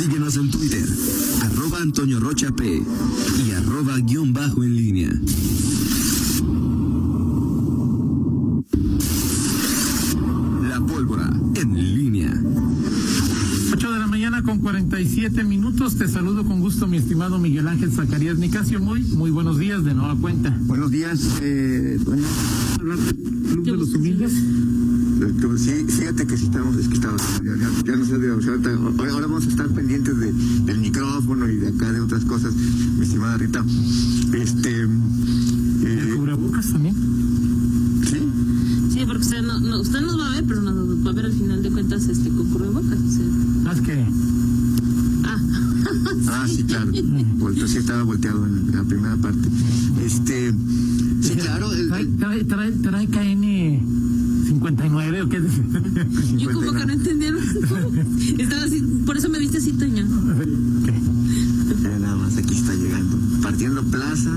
Síguenos 0.00 0.34
en 0.36 0.50
Twitter, 0.50 0.88
arroba 1.42 1.76
Antonio 1.76 2.18
Rocha 2.20 2.50
P 2.52 2.82
y 3.46 3.50
arroba 3.50 3.98
guion 3.98 4.32
bajo 4.32 4.64
en 4.64 4.74
línea. 4.74 5.10
La 10.66 10.80
pólvora 10.80 11.30
en 11.54 11.74
línea. 11.74 12.32
8 13.74 13.92
de 13.92 13.98
la 13.98 14.06
mañana 14.06 14.42
con 14.42 14.60
47 14.60 15.44
minutos. 15.44 15.96
Te 15.98 16.08
saludo 16.08 16.46
con 16.46 16.60
gusto, 16.60 16.86
mi 16.86 16.96
estimado 16.96 17.38
Miguel 17.38 17.68
Ángel 17.68 17.92
Zacarías 17.92 18.38
Nicasio. 18.38 18.80
Muy, 18.80 19.02
muy 19.02 19.30
buenos 19.30 19.58
días 19.58 19.84
de 19.84 19.92
nueva 19.92 20.16
cuenta. 20.16 20.56
Buenos 20.62 20.90
días, 20.90 21.20
eh. 21.42 21.98
Club 22.78 23.64
de 23.64 23.72
los 23.72 23.94
Humildes. 23.94 24.32
Sí, 25.20 25.84
fíjate 25.86 26.26
que 26.26 26.36
sí 26.36 26.44
estamos, 26.44 26.76
es 26.76 26.88
que 26.88 26.94
estamos, 26.94 27.20
ya, 27.44 27.54
ya- 27.56 27.84
ya 27.84 27.96
no 27.96 28.04
sé, 28.06 28.16
de- 28.18 28.30
o 28.30 28.40
sea, 28.40 28.54
ahora, 28.54 29.12
ahora 29.12 29.26
vamos 29.26 29.46
a 29.46 29.50
estar 29.50 29.68
pendientes 29.68 30.18
de, 30.18 30.32
del 30.32 30.78
micrófono 30.78 31.46
y 31.48 31.56
de 31.56 31.68
acá 31.68 31.92
de 31.92 32.00
otras 32.00 32.24
cosas, 32.24 32.54
mi 32.54 33.04
estimada 33.04 33.36
Rita. 33.36 33.62
Este, 34.32 34.80
El 34.80 34.90
eh, 35.84 36.14
cubrebocas 36.16 36.72
también. 36.72 36.94
sí, 38.08 38.18
Sí, 38.92 39.00
porque 39.06 39.20
usted, 39.22 39.42
no, 39.42 39.60
no- 39.60 39.80
usted 39.80 40.00
nos 40.00 40.18
va 40.18 40.26
a 40.28 40.34
ver, 40.36 40.44
pero 40.46 40.62
nos 40.62 41.06
va 41.06 41.10
a 41.10 41.12
ver 41.14 41.26
al 41.26 41.32
final 41.32 41.62
de 41.62 41.70
cuentas 41.70 42.08
este, 42.08 42.30
con 42.30 42.48
cubrebocas. 42.48 42.98
O 42.98 43.10
sea. 43.12 43.24
Ah, 43.66 43.74
Ah, 45.24 45.38
ah, 46.28 46.46
sí, 46.48 46.62
claro, 46.64 46.92
Volteo, 47.36 47.66
sí 47.68 47.76
estaba 47.78 48.02
volteado 48.04 48.46
en 48.46 48.72
la 48.74 48.84
primera 48.84 49.16
parte. 49.16 49.48
Este, 50.02 50.52
sí, 51.20 51.34
claro, 51.34 51.72
el- 51.74 51.88
trae, 51.88 52.00
el- 52.02 52.16
trae, 52.16 52.44
trae, 52.44 52.72
trae 52.72 53.06
KN 53.06 53.80
59 54.50 55.22
o 55.22 55.28
qué 55.28 55.40
dice. 55.40 55.62
yo 56.36 56.50
como 56.50 56.72
que 56.72 56.84
no 56.84 56.92
entendieron. 56.92 57.40
Estaba 58.38 58.64
así, 58.64 58.80
por 59.06 59.16
eso 59.16 59.28
me 59.28 59.38
viste 59.38 59.58
así, 59.58 59.72
Toño. 59.74 60.04
ya 61.80 61.98
nada 62.00 62.16
más 62.16 62.36
aquí 62.36 62.56
está 62.56 62.74
llegando, 62.74 63.16
partiendo 63.42 63.84
plaza, 63.84 64.30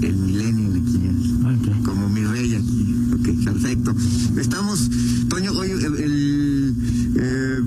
el 0.00 0.16
milenio 0.16 0.70
aquí 0.70 1.00
ya. 1.04 1.50
Ok. 1.50 1.84
como 1.84 2.08
mi 2.08 2.24
rey 2.24 2.54
aquí. 2.54 2.94
Ok, 3.12 3.44
perfecto. 3.44 3.94
Estamos, 4.38 4.88
Toño, 5.28 5.52
hoy 5.52 5.70
el, 5.70 5.96
el, 5.96 6.74
eh, 7.16 7.60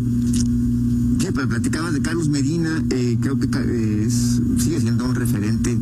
sí, 1.19 1.27
platicabas 1.31 1.93
de 1.93 2.01
Carlos 2.01 2.29
Medina, 2.29 2.83
eh, 2.89 3.17
creo 3.21 3.37
que 3.37 3.45
eh, 3.45 4.05
es, 4.07 4.41
sigue 4.57 4.81
siendo 4.81 5.05
un 5.05 5.13
referente. 5.13 5.77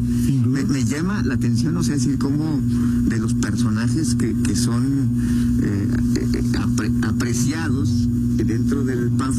Me, 0.46 0.66
me 0.66 0.84
llama 0.84 1.24
la 1.24 1.36
atención, 1.36 1.78
o 1.78 1.84
sea, 1.84 1.96
decir, 1.96 2.18
cómo 2.18 2.60
de 3.08 3.20
los 3.20 3.34
personajes 3.36 4.16
que, 4.16 4.34
que 4.34 4.56
son 4.56 5.21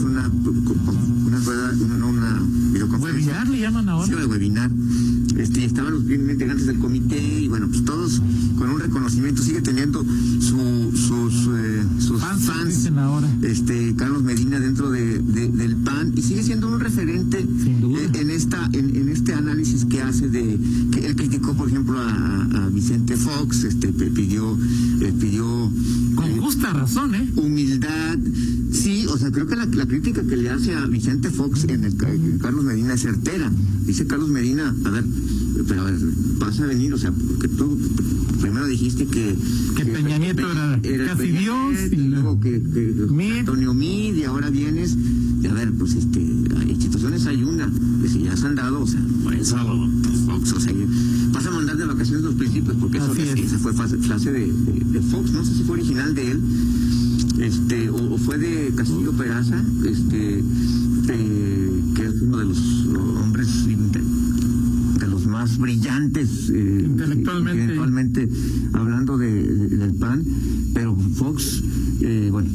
una, 0.00 0.28
una 0.28 1.38
una, 1.38 2.06
una 2.06 2.42
videoconferencia. 2.72 3.32
Webinar 3.32 3.48
le 3.48 3.60
llaman 3.60 3.84
Sí, 3.84 3.90
ahora. 3.90 4.22
el 4.22 4.26
webinar. 4.28 4.70
Este, 5.36 5.64
estaban 5.64 5.94
los 5.94 6.02
integrantes 6.10 6.66
del 6.66 6.78
comité 6.78 7.40
y 7.40 7.48
bueno, 7.48 7.66
pues 7.68 7.84
todos 7.84 8.20
con 8.58 8.68
un 8.68 8.78
reconocimiento. 8.80 9.42
Sigue 9.42 9.62
teniendo 9.62 10.04
su, 10.40 10.92
sus, 10.94 11.48
eh, 11.56 11.82
sus 11.98 12.20
Fans, 12.20 12.42
fans, 12.44 12.68
dicen 12.68 12.98
ahora. 12.98 13.28
este, 13.42 13.94
Carlos 13.96 14.22
Medina 14.22 14.60
dentro 14.60 14.90
de, 14.90 15.18
de- 15.20 15.48
del 15.48 15.76
PAN 15.76 16.12
y 16.14 16.22
sigue 16.22 16.42
siendo 16.42 16.68
un 16.68 16.80
referente 16.80 17.38
eh, 17.40 18.10
en 18.12 18.30
esta 18.30 18.68
en, 18.72 18.94
en 18.94 19.08
este 19.08 19.32
análisis 19.32 19.84
que 19.86 20.02
hace 20.02 20.28
de 20.28 20.58
que 20.92 21.06
él 21.06 21.16
criticó 21.16 21.54
por 21.54 21.68
ejemplo 21.68 21.98
a, 21.98 22.44
a 22.64 22.68
Vicente 22.68 23.16
Fox 23.16 23.64
este 23.64 23.88
pidió 23.88 24.56
eh, 25.00 25.12
pidió 25.18 25.44
Con 26.14 26.26
eh, 26.26 26.36
justa 26.40 26.72
razón, 26.74 27.14
¿eh? 27.14 27.26
humildad. 27.36 28.18
Sí, 28.72 29.06
o 29.06 29.18
sea, 29.18 29.30
creo 29.30 29.46
que 29.46 29.54
la, 29.56 29.66
la 29.66 29.86
crítica 29.86 30.22
que 30.22 30.36
le 30.36 30.48
hace 30.50 30.74
a 30.74 30.86
Vicente 30.86 31.30
Fox 31.30 31.64
en 31.64 31.84
el 31.84 31.92
en 32.04 32.38
Carlos 32.38 32.64
Medina 32.64 32.94
es 32.94 33.02
certera. 33.02 33.50
Dice 33.86 34.06
Carlos 34.06 34.28
Medina, 34.30 34.74
a 34.84 34.90
ver, 34.90 35.04
pero 35.68 35.82
a 35.82 35.84
ver, 35.84 35.98
vas 36.38 36.58
a 36.60 36.66
venir, 36.66 36.92
o 36.94 36.98
sea, 36.98 37.12
porque 37.12 37.48
tú 37.48 37.78
primero 38.40 38.66
dijiste 38.66 39.06
que... 39.06 39.36
Que 39.76 39.84
Peña 39.86 40.18
Nieto 40.18 40.42
era 40.82 41.06
casi 41.06 41.22
Peña 41.28 41.40
Dios, 41.40 41.72
Nieto, 41.72 41.94
y 41.94 41.98
luego 42.08 42.40
que, 42.40 42.50
que- 42.62 43.06
Mid. 43.10 43.38
Antonio 43.40 43.74
Mid, 43.74 44.14
y 44.16 44.24
ahora 44.24 44.50
vienes, 44.50 44.96
y 45.42 45.46
a 45.46 45.52
ver, 45.52 45.72
pues 45.72 45.94
este, 45.94 46.20
hay 46.20 46.70
instituciones 46.70 47.26
hay 47.26 47.42
una, 47.42 47.70
que 48.02 48.08
si 48.08 48.22
ya 48.22 48.36
se 48.36 48.46
han 48.46 48.54
dado, 48.54 48.80
o 48.82 48.86
sea, 48.86 49.00
por 49.22 49.34
eso, 49.34 49.56
Fox, 50.26 50.52
o 50.52 50.60
sea, 50.60 50.72
vas 51.32 51.46
a 51.46 51.50
mandar 51.50 51.76
de 51.76 51.84
vacaciones 51.84 52.24
los 52.24 52.34
principios, 52.36 52.76
porque 52.80 52.98
eso, 52.98 53.12
es. 53.14 53.38
esa 53.38 53.58
fue 53.58 53.72
frase 53.74 53.98
frase 53.98 54.32
de, 54.32 54.46
de- 54.46 54.84
de 54.92 55.00
Fox, 55.02 55.30
no 55.32 55.44
sé 55.44 55.54
si 55.54 55.62
fue 55.64 55.74
original 55.78 56.14
de 56.14 56.30
él, 56.32 56.40
este 57.42 57.90
o, 57.90 58.14
o 58.14 58.18
fue 58.18 58.38
de 58.38 58.72
Castillo 58.76 59.12
Peraza 59.12 59.62
este 59.84 60.42
eh, 61.08 61.82
que 61.94 62.02
es 62.06 62.22
uno 62.22 62.38
de 62.38 62.44
los 62.46 62.58
hombres 63.22 63.48
inte- 63.66 64.02
de 65.00 65.06
los 65.08 65.26
más 65.26 65.58
brillantes 65.58 66.50
eh, 66.50 66.82
Intelectualmente. 66.86 67.60
intelectualmente 67.62 68.28
hablando 68.74 69.18
de, 69.18 69.30
de- 69.42 69.76
del 69.76 69.94
PAN 69.94 70.24
pero 70.74 70.96
Fox 71.16 71.62
eh, 72.00 72.28
bueno 72.30 72.48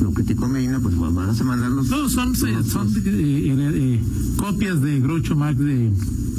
lo 0.00 0.12
criticó 0.12 0.48
Medina 0.48 0.78
pues 0.80 0.94
vas 0.96 1.40
a 1.40 1.44
mandarlos 1.44 1.88
Todos 1.88 2.12
son, 2.12 2.32
eh, 2.34 2.62
son 2.64 2.88
eh, 2.88 3.00
eh, 3.06 3.70
eh, 3.74 4.00
copias 4.36 4.80
de 4.82 5.00
Groucho 5.00 5.34
Marx 5.36 5.58
de 5.58 5.90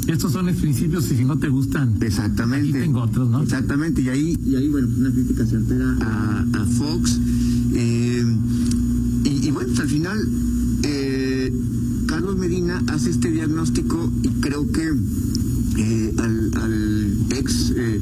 estos 0.06 0.32
son 0.32 0.46
los 0.46 0.56
principios 0.56 1.10
y 1.12 1.18
si 1.18 1.24
no 1.26 1.36
te 1.38 1.50
gustan, 1.50 1.96
Exactamente. 2.00 2.70
Aquí 2.78 2.86
tengo 2.86 3.02
otros, 3.02 3.28
¿no? 3.28 3.42
Exactamente, 3.42 4.00
y 4.00 4.08
ahí, 4.08 4.38
y 4.42 4.54
ahí 4.54 4.66
bueno, 4.70 4.88
una 4.96 5.10
crítica 5.12 5.44
certera 5.44 5.84
a, 6.00 6.46
a 6.54 6.64
Fox. 6.64 7.20
Eh, 7.74 8.24
y, 9.24 9.50
bueno, 9.50 9.72
al 9.78 9.88
final, 9.88 10.28
eh, 10.82 11.52
Carlos 12.06 12.36
Medina 12.36 12.82
hace 12.88 13.10
este 13.10 13.30
diagnóstico 13.30 14.10
y 14.22 14.28
creo 14.40 14.70
que 14.72 14.92
eh, 15.76 16.14
al, 16.18 16.50
al 16.60 17.16
ex, 17.30 17.72
eh, 17.76 18.00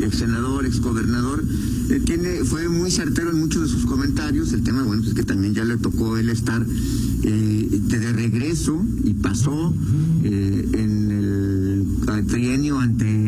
ex 0.00 0.18
senador, 0.18 0.66
ex 0.66 0.80
gobernador, 0.80 1.42
eh, 1.88 2.00
tiene, 2.04 2.44
fue 2.44 2.68
muy 2.68 2.90
certero 2.90 3.30
en 3.30 3.38
muchos 3.38 3.62
de 3.62 3.68
sus 3.68 3.86
comentarios. 3.86 4.52
El 4.52 4.62
tema, 4.62 4.82
bueno, 4.82 5.00
pues 5.02 5.12
es 5.12 5.14
que 5.14 5.24
también 5.24 5.54
ya 5.54 5.64
le 5.64 5.78
tocó 5.78 6.18
él 6.18 6.28
estar 6.28 6.66
de, 6.66 7.80
de 7.88 8.12
regreso 8.12 8.84
y 9.04 9.14
pasó 9.14 9.74
en 10.24 11.10
el 11.10 12.26
trienio 12.26 12.78
ante, 12.78 13.23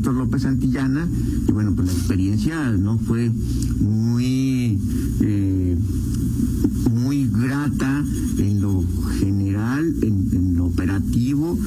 Héctor 0.00 0.14
López 0.14 0.40
Santillana 0.42 1.06
y 1.46 1.52
bueno, 1.52 1.74
pues 1.74 1.88
la 1.88 1.92
experiencia 1.92 2.70
no 2.70 2.96
fue 2.98 3.30
muy 3.80 4.78
eh, 5.20 5.76
muy 6.90 7.26
grata 7.28 8.02
en 8.38 8.62
lo 8.62 8.82
general, 9.18 9.94
en, 10.00 10.28
en 10.32 10.56
lo 10.56 10.64
operativo. 10.66 11.58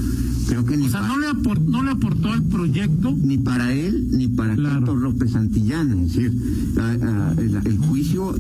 Creo 0.48 0.66
que 0.66 0.78
ni, 0.78 0.88
o 0.88 0.90
sea, 0.90 1.02
no 1.08 1.20
le, 1.20 1.28
apor- 1.30 1.64
no 1.64 1.84
le 1.84 1.92
aportó 1.92 2.32
al 2.32 2.42
proyecto 2.44 3.16
ni 3.22 3.38
para 3.38 3.72
él 3.72 4.08
ni 4.12 4.28
para 4.28 4.56
Claro. 4.56 4.80
Héctor 4.80 4.98
López 4.98 5.32
Santillana. 5.32 5.94
Es 6.02 6.14
decir, 6.16 6.74
a- 6.80 6.82
a- 6.90 7.34
el, 7.40 7.56
el 7.64 7.78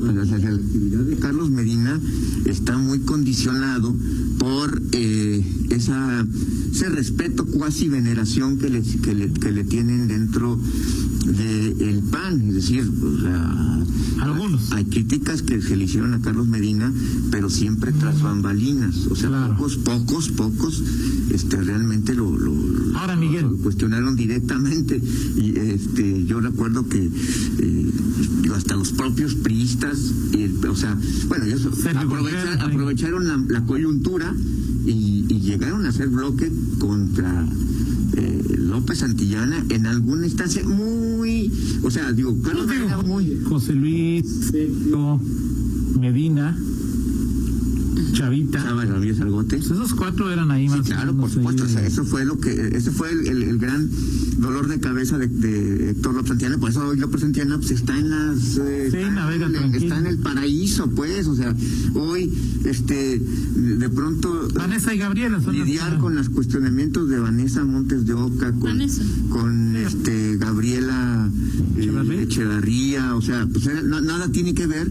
la, 0.01 0.21
actividad 0.55 1.01
de 1.01 1.15
Carlos 1.17 1.49
Medina 1.49 1.99
está 2.45 2.77
muy 2.77 2.99
condicionado 2.99 3.95
por 4.39 4.81
eh, 4.91 5.43
esa, 5.69 6.25
ese 6.71 6.89
respeto, 6.89 7.45
cuasi 7.45 7.87
veneración 7.89 8.57
que 8.57 8.69
le, 8.69 8.81
que 8.81 9.13
le, 9.15 9.31
que 9.31 9.51
le 9.51 9.63
tienen 9.63 10.07
dentro 10.07 10.59
del 11.25 11.99
PAN. 12.11 12.41
Es 12.49 12.55
decir, 12.55 12.83
o 13.01 13.19
sea, 13.21 13.83
Algunos. 14.21 14.71
hay 14.71 14.85
críticas 14.85 15.41
que 15.41 15.61
se 15.61 15.75
le 15.75 15.85
hicieron 15.85 16.13
a 16.13 16.21
Carlos 16.21 16.47
Medina, 16.47 16.91
pero 17.31 17.49
siempre 17.49 17.91
tras 17.93 18.21
bambalinas. 18.21 19.07
O 19.07 19.15
sea, 19.15 19.29
Claro. 19.29 19.55
pocos, 19.55 19.77
pocos, 19.77 20.29
pocos, 20.29 20.83
este, 21.31 21.57
realmente 21.57 22.13
lo, 22.13 22.37
lo, 22.37 22.53
Ahora, 22.97 23.15
Miguel. 23.15 23.43
lo 23.43 23.57
cuestionaron 23.57 24.15
directamente. 24.15 25.01
Y 25.37 25.57
este, 25.57 26.25
yo 26.25 26.39
recuerdo 26.39 26.87
que 26.87 27.09
eh, 27.59 27.91
hasta 28.55 28.75
los 28.75 28.91
propios 28.91 29.33
priistas, 29.35 29.82
y 30.33 30.65
o 30.65 30.75
sea, 30.75 30.97
bueno, 31.27 31.45
ellos 31.45 31.67
aprovecharon 32.59 33.27
la, 33.27 33.37
la 33.47 33.65
coyuntura 33.65 34.33
y, 34.85 35.25
y 35.29 35.39
llegaron 35.41 35.85
a 35.85 35.89
hacer 35.89 36.07
bloque 36.09 36.51
contra 36.79 37.47
eh, 38.15 38.55
López 38.59 38.99
Santillana 38.99 39.63
en 39.69 39.85
alguna 39.85 40.25
instancia 40.25 40.63
muy, 40.63 41.51
o 41.83 41.91
sea, 41.91 42.11
digo, 42.11 42.35
Carlos 42.41 42.65
Pues 42.67 42.79
digo, 42.79 43.03
muy 43.03 43.41
José 43.43 43.73
Luis, 43.73 44.25
Sergio, 44.51 45.19
Medina, 45.99 46.57
Chavita. 48.11 48.61
Chava 48.61 48.85
Ramírez 48.85 49.19
Argote. 49.21 49.57
Pues 49.57 49.71
esos 49.71 49.93
cuatro 49.93 50.31
eran 50.31 50.51
ahí 50.51 50.67
más. 50.69 50.79
Sí, 50.85 50.91
claro, 50.91 51.15
por 51.15 51.29
supuesto. 51.29 51.63
o 51.63 51.67
sea, 51.67 51.85
eso 51.85 52.03
fue 52.05 52.25
lo 52.25 52.37
que, 52.39 52.69
ese 52.75 52.91
fue 52.91 53.11
el, 53.11 53.27
el- 53.27 53.43
el 53.43 53.57
gran 53.57 53.89
dolor 54.37 54.67
de 54.67 54.79
cabeza 54.79 55.17
de, 55.17 55.27
de 55.27 55.91
Héctor 55.91 56.13
López 56.15 56.29
Santillana. 56.29 56.57
Por 56.57 56.69
eso 56.69 56.85
hoy 56.87 56.97
López 56.97 57.21
Santillana 57.21 57.57
pues, 57.57 57.71
está 57.71 57.97
en 57.97 58.09
las, 58.09 58.57
eh, 58.57 58.89
Sí, 58.91 58.97
está, 58.97 59.11
navega 59.11 59.45
en, 59.47 59.53
tranquilo. 59.53 59.83
está 59.83 59.97
en 59.99 60.07
el 60.07 60.17
paraíso, 60.19 60.89
pues. 60.91 61.27
O 61.27 61.35
sea, 61.35 61.55
hoy, 61.95 62.31
este, 62.65 63.19
de 63.19 63.89
pronto 63.89 64.47
Vanessa 64.53 64.93
y 64.93 64.97
Gabriela 64.97 65.41
son 65.41 65.53
lidiar 65.55 65.97
con 65.99 66.15
los 66.15 66.29
cuestionamientos 66.29 67.09
de 67.09 67.19
Vanessa 67.19 67.63
Montes 67.63 68.05
de 68.05 68.13
Oca, 68.13 68.51
con, 68.51 68.61
Vanessa. 68.61 69.03
con 69.29 69.75
este 69.75 70.37
Gabriela 70.37 71.29
eh, 71.77 72.21
Echevarría. 72.23 73.15
O 73.15 73.21
sea, 73.21 73.47
pues 73.51 73.65
era- 73.67 73.81
nada 73.81 74.29
tiene 74.31 74.53
que 74.53 74.67
ver 74.67 74.89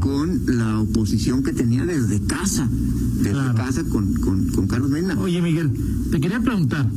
con 0.00 0.42
la 0.46 0.80
oposición 0.80 1.42
que 1.42 1.52
tenía 1.52 1.84
desde 1.86 2.20
casa, 2.20 2.68
desde 3.16 3.30
Claro. 3.32 3.54
casa 3.54 3.84
con, 3.84 4.14
con, 4.14 4.46
con 4.46 4.66
Carlos 4.66 4.90
Medina. 4.90 5.18
Oye, 5.18 5.40
Miguel, 5.40 5.70
te 6.10 6.20
quería 6.20 6.40
preguntar. 6.40 6.88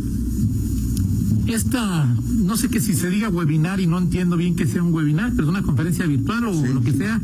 Esta, 1.48 2.06
no 2.44 2.58
sé 2.58 2.68
que 2.68 2.82
si 2.82 2.94
se 2.94 3.10
diga 3.10 3.30
webinar 3.30 3.80
y 3.80 3.88
no 3.88 3.98
entiendo 3.98 4.36
bien 4.36 4.56
que 4.56 4.68
sea 4.68 4.84
un 4.84 4.94
webinar, 4.94 5.32
pero 5.32 5.44
es 5.44 5.50
una 5.50 5.62
conferencia 5.62 6.06
virtual 6.06 6.46
o 6.46 6.54
Sí. 6.66 6.74
lo 6.74 6.82
que 6.82 6.92
sea, 6.92 7.22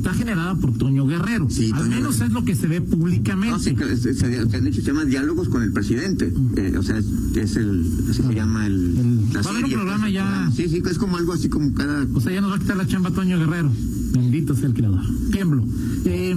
está 0.00 0.14
generada 0.14 0.54
por 0.56 0.72
Toño 0.76 1.06
Guerrero. 1.06 1.48
Sí, 1.50 1.66
Al 1.72 1.80
Toño 1.80 1.90
menos 1.96 2.14
Guerrero. 2.14 2.26
es 2.26 2.32
lo 2.32 2.44
que 2.44 2.54
se 2.54 2.66
ve 2.66 2.80
públicamente. 2.80 3.50
No, 3.52 3.58
sí, 3.58 3.74
que 3.74 3.96
se, 3.96 4.14
se- 4.14 4.28
de 4.28 4.68
hecho 4.68 4.80
se 4.80 4.86
llama 4.86 5.04
Diálogos 5.04 5.48
con 5.48 5.62
el 5.62 5.72
Presidente. 5.72 6.32
Eh, 6.56 6.74
o 6.78 6.82
sea, 6.82 6.98
es, 6.98 7.06
es 7.36 7.56
el, 7.56 7.84
así 8.10 8.22
se 8.22 8.34
llama 8.34 8.66
el... 8.66 8.74
El- 8.98 9.32
la 9.32 9.42
va 9.42 9.48
a 9.48 9.52
haber 9.52 9.64
un 9.64 9.70
programa 9.72 10.00
pues, 10.02 10.12
ya. 10.14 10.24
programa. 10.24 10.52
Sí, 10.52 10.68
sí, 10.68 10.82
es 10.90 10.98
como 10.98 11.16
algo 11.16 11.32
así 11.32 11.48
como 11.48 11.72
cada... 11.74 12.06
O 12.14 12.20
sea, 12.20 12.32
ya 12.32 12.40
nos 12.40 12.50
va 12.50 12.56
a 12.56 12.58
quitar 12.58 12.76
la 12.76 12.86
chamba 12.86 13.10
Toño 13.10 13.38
Guerrero. 13.38 13.70
Bendito 14.12 14.54
sea 14.56 14.66
el 14.68 14.74
creador. 14.74 15.02
Tiemblo. 15.30 15.64
Eh, 16.04 16.34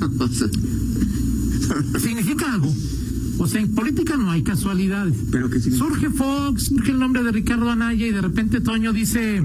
significa 2.00 2.52
algo. 2.52 2.72
O 3.38 3.46
sea, 3.46 3.60
en 3.60 3.72
política 3.74 4.16
no 4.16 4.30
hay 4.30 4.42
casualidades. 4.42 5.14
pero 5.30 5.48
que. 5.48 5.60
Surge 5.60 6.10
Fox, 6.10 6.64
surge 6.66 6.90
el 6.92 6.98
nombre 6.98 7.22
de 7.22 7.30
Ricardo 7.32 7.70
Anaya 7.70 8.06
y 8.06 8.10
de 8.10 8.20
repente 8.20 8.60
Toño 8.60 8.92
dice, 8.92 9.44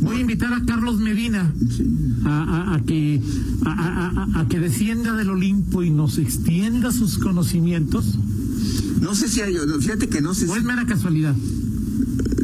voy 0.00 0.16
a 0.16 0.20
invitar 0.20 0.52
a 0.52 0.64
Carlos 0.64 0.98
Medina 1.00 1.52
a, 2.24 2.28
a- 2.28 2.74
a 2.76 2.80
que 2.84 3.20
a, 3.64 4.46
que 4.48 4.58
descienda 4.58 5.14
del 5.16 5.30
Olimpo 5.30 5.82
y 5.82 5.90
nos 5.90 6.18
extienda 6.18 6.90
sus 6.92 7.18
conocimientos. 7.18 8.18
No 9.00 9.14
sé 9.14 9.28
si 9.28 9.40
hay... 9.40 9.54
Fíjate 9.80 10.08
que 10.08 10.20
no 10.20 10.34
sé 10.34 10.46
¿O 10.48 10.56
es 10.56 10.64
mera 10.64 10.86
casualidad? 10.86 11.34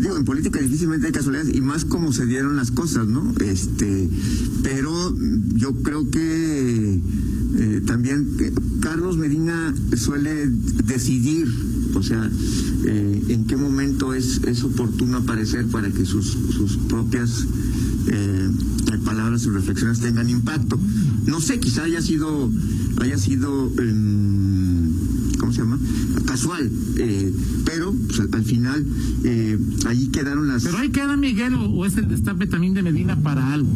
digo, 0.01 0.17
en 0.17 0.25
política 0.25 0.61
difícilmente 0.61 1.07
hay 1.09 1.13
casualidades 1.13 1.55
y 1.55 1.61
más 1.61 1.85
como 1.85 2.13
se 2.13 2.25
dieron 2.27 2.57
las 2.57 2.71
cosas, 2.71 3.07
¿no? 3.09 3.35
Este, 3.41 4.09
pero 4.63 5.15
yo 5.55 5.75
creo 5.83 6.09
que 6.11 7.01
eh, 7.57 7.83
también 7.87 8.29
eh, 8.41 8.53
Carlos 8.81 9.17
Medina 9.17 9.75
suele 9.97 10.47
decidir, 10.85 11.49
o 11.95 12.03
sea, 12.03 12.31
eh, 12.87 13.23
en 13.29 13.45
qué 13.47 13.57
momento 13.57 14.15
es, 14.15 14.41
es 14.45 14.63
oportuno 14.63 15.19
aparecer 15.19 15.67
para 15.67 15.91
que 15.91 16.05
sus, 16.05 16.27
sus 16.27 16.77
propias 16.89 17.47
eh, 18.07 18.51
palabras, 19.05 19.43
sus 19.43 19.55
reflexiones 19.55 20.01
tengan 20.01 20.29
impacto. 20.29 20.79
No 21.27 21.41
sé, 21.41 21.61
quizá 21.61 21.85
haya 21.85 22.01
sido, 22.01 22.51
haya 23.01 23.19
sido 23.19 23.71
em, 23.79 24.91
¿cómo 25.39 25.53
se 25.53 25.61
llama? 25.61 25.79
Casual, 26.27 26.71
eh, 26.99 27.33
pero 27.65 27.93
pues, 28.07 28.21
al, 28.21 28.29
al 28.33 28.45
final 28.45 28.87
eh, 29.25 29.59
ahí 29.87 30.09
quedaron 30.09 30.49
las... 30.49 30.65
Pero 30.65 30.79
ahí 30.79 30.91
queda 30.91 31.17
Miguel 31.17 31.55
o, 31.55 31.65
o 31.71 31.87
es 31.87 31.97
el 31.97 32.09
destape 32.09 32.47
también 32.47 32.75
de 32.75 32.83
Medina 32.83 33.17
para 33.17 33.53
algo. 33.53 33.71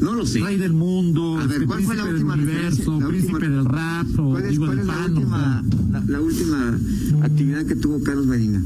No 0.00 0.14
lo 0.14 0.26
sé. 0.26 0.40
Rey 0.40 0.56
del 0.58 0.72
mundo, 0.72 1.38
A 1.38 1.46
ver, 1.46 1.66
¿cuál 1.66 1.82
fue 1.82 1.96
la 1.96 2.02
príncipe 2.04 2.14
última 2.24 2.36
del 2.36 2.46
referencia? 2.46 2.84
universo, 2.84 3.00
La 3.00 3.08
príncipe 3.08 3.34
última- 3.34 3.54
del 3.56 3.64
rap, 3.64 4.18
o 4.20 4.30
¿Cuál 4.30 4.44
es, 4.44 4.50
digo 4.50 4.66
cuál 4.66 4.76
del 4.78 4.88
es 4.90 4.94
la, 4.94 5.04
última, 5.06 5.62
sea. 5.62 5.90
la, 5.92 6.04
la 6.06 6.20
última 6.20 6.78
actividad 7.22 7.64
que 7.66 7.76
tuvo 7.76 8.02
Carlos 8.02 8.26
Medina? 8.26 8.62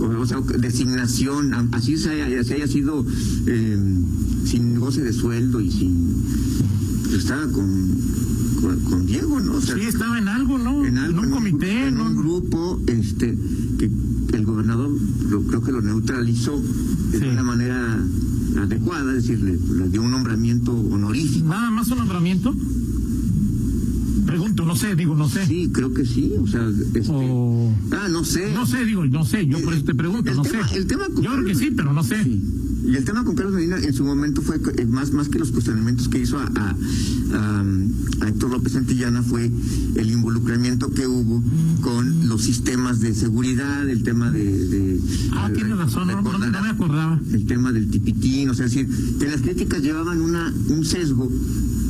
O, 0.00 0.04
o 0.20 0.26
sea, 0.26 0.40
designación, 0.58 1.52
así 1.72 1.96
se 1.96 2.10
haya, 2.22 2.42
se 2.44 2.54
haya 2.54 2.66
sido 2.66 3.04
eh, 3.46 3.78
sin 4.46 4.78
goce 4.78 5.02
de 5.02 5.12
sueldo 5.12 5.60
y 5.60 5.70
sin... 5.70 6.14
Estaba 7.14 7.46
con, 7.48 7.66
con, 8.60 8.80
con 8.80 9.06
Diego, 9.06 9.40
¿no? 9.40 9.54
O 9.54 9.60
sea, 9.60 9.74
Sí, 9.76 9.82
estaba 9.82 10.18
en 10.18 10.28
algo, 10.28 10.58
¿no? 10.58 10.84
en, 10.84 10.98
algo, 10.98 11.18
un 11.20 11.24
en 11.26 11.30
comité, 11.30 11.88
en 11.88 11.94
¿no? 11.96 12.04
un 12.06 12.16
grupo 12.16 12.80
este 12.86 13.36
que 13.78 13.90
el 14.36 14.44
gobernador 14.44 14.90
lo- 15.28 15.42
creo 15.42 15.62
que 15.62 15.72
lo 15.72 15.80
neutralizó 15.82 16.60
de 17.12 17.18
Sí. 17.18 17.24
una 17.26 17.42
manera 17.42 17.98
adecuada, 18.58 19.10
es 19.16 19.26
decir, 19.26 19.40
le, 19.42 19.56
le 19.78 19.88
dio 19.90 20.02
un 20.02 20.10
nombramiento 20.10 20.72
honorífico. 20.72 21.48
Nada 21.48 21.70
más 21.70 21.90
un 21.90 21.98
nombramiento. 21.98 22.54
Pregunto, 24.26 24.64
no 24.64 24.76
sé, 24.76 24.94
digo, 24.94 25.14
no 25.16 25.28
sé. 25.28 25.44
Sí, 25.46 25.70
creo 25.72 25.92
que 25.92 26.04
sí, 26.04 26.32
o 26.40 26.46
sea, 26.46 26.68
este, 26.68 27.02
O... 27.08 27.72
ah, 27.92 28.08
no 28.08 28.24
sé. 28.24 28.52
No 28.54 28.64
sé, 28.66 28.84
digo, 28.84 29.04
no 29.06 29.24
sé, 29.24 29.46
yo 29.46 29.60
por 29.62 29.74
eso 29.74 29.84
te 29.84 29.94
pregunto, 29.94 30.32
no 30.34 30.42
tema- 30.42 30.68
sé. 30.68 30.76
el 30.76 30.86
tema 30.86 31.06
yo 31.20 31.32
creo 31.32 31.44
que 31.44 31.54
sí, 31.54 31.72
pero 31.74 31.92
no 31.92 32.04
sé. 32.04 32.22
Sí. 32.22 32.40
Y 32.90 32.96
el 32.96 33.04
tema 33.04 33.24
con 33.24 33.36
Carlos 33.36 33.54
Medina 33.54 33.78
en 33.78 33.92
su 33.94 34.04
momento 34.04 34.42
fue 34.42 34.60
eh, 34.76 34.84
más, 34.86 35.12
más 35.12 35.28
que 35.28 35.38
los 35.38 35.52
cuestionamientos 35.52 36.08
que 36.08 36.18
hizo 36.18 36.38
a, 36.38 36.44
a, 36.44 36.76
a, 37.34 37.60
a 38.24 38.28
Héctor 38.28 38.50
López 38.50 38.72
Santillana 38.72 39.22
fue 39.22 39.50
el 39.94 40.10
involucramiento 40.10 40.90
que 40.92 41.06
hubo 41.06 41.42
con 41.82 42.28
los 42.28 42.42
sistemas 42.42 43.00
de 43.00 43.14
seguridad, 43.14 43.88
el 43.88 44.02
tema 44.02 44.30
de... 44.32 44.66
de- 44.66 45.00
Ah, 45.32 45.50
tienes 45.54 45.76
razón, 45.76 46.08
no, 46.08 46.20
no, 46.20 46.38
no 46.38 46.62
me 46.62 46.68
acordaba. 46.68 47.20
el 47.32 47.46
tema 47.46 47.70
del 47.72 47.88
tipitín, 47.90 48.50
o 48.50 48.54
sea, 48.54 48.66
es 48.66 48.72
decir, 48.74 48.88
que 49.18 49.26
las 49.28 49.40
críticas 49.40 49.82
llevaban 49.82 50.20
una 50.20 50.52
un 50.68 50.84
sesgo 50.84 51.30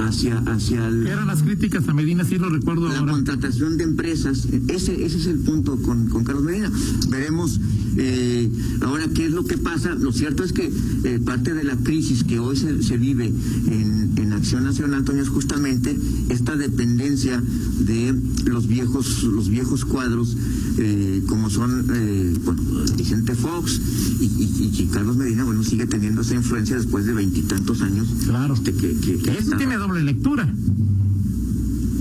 hacia 0.00 0.38
hacia 0.38 0.86
el- 0.88 1.06
Eran 1.06 1.26
las 1.26 1.42
críticas 1.42 1.88
a 1.88 1.94
Medina, 1.94 2.24
sí 2.24 2.36
lo 2.38 2.48
recuerdo 2.50 2.88
la 2.88 2.98
ahora. 2.98 3.12
contratación 3.12 3.76
de 3.78 3.84
empresas. 3.84 4.46
Ese 4.68 5.04
ese 5.04 5.16
es 5.18 5.26
el 5.26 5.38
punto 5.38 5.76
con, 5.82 6.08
con 6.08 6.24
Carlos 6.24 6.44
Medina. 6.44 6.70
Veremos 7.08 7.58
eh, 7.96 8.48
ahora 8.82 9.08
qué 9.14 9.26
es 9.26 9.32
lo 9.32 9.44
que 9.44 9.58
pasa. 9.58 9.94
Lo 9.94 10.12
cierto 10.12 10.44
es 10.44 10.52
que 10.52 10.70
eh, 11.04 11.18
parte 11.24 11.54
de 11.54 11.64
la 11.64 11.76
crisis 11.76 12.24
que 12.24 12.38
hoy 12.38 12.56
se, 12.56 12.82
se 12.82 12.96
vive 12.98 13.26
en, 13.26 14.12
en 14.16 14.32
Acción 14.32 14.64
Nacional, 14.64 15.04
Toño, 15.04 15.22
es 15.22 15.28
justamente 15.28 15.96
esta 16.28 16.56
dependencia 16.56 17.42
de 17.80 18.14
los 18.46 18.66
viejos 18.66 19.22
los 19.24 19.48
viejos 19.48 19.84
cuadros 19.84 20.36
eh, 20.78 21.22
como 21.26 21.50
son 21.50 21.86
eh, 21.94 22.34
bueno, 22.44 22.62
Vicente 22.96 23.34
Fox 23.34 23.80
y, 24.20 24.24
y- 24.24 24.70
y 24.78 24.86
Carlos 24.86 25.16
Medina, 25.16 25.44
bueno, 25.44 25.62
sigue 25.64 25.86
teniendo 25.86 26.20
esa 26.22 26.34
influencia 26.34 26.76
después 26.76 27.06
de 27.06 27.12
veintitantos 27.12 27.82
años. 27.82 28.06
Claro. 28.24 28.54
este, 28.54 28.72
que, 28.72 28.94
que, 28.96 29.16
que 29.18 29.30
eso 29.38 29.56
tiene 29.56 29.76
doble 29.76 30.02
lectura. 30.02 30.52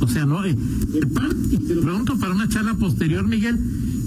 O 0.01 0.07
sea, 0.07 0.25
no, 0.25 0.43
eh, 0.45 0.55
pregunto 1.81 2.17
para 2.17 2.33
una 2.33 2.47
charla 2.47 2.73
posterior, 2.75 3.27
Miguel, 3.27 3.57